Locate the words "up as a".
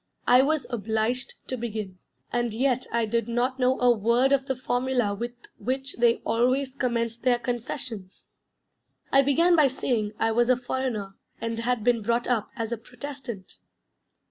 12.25-12.79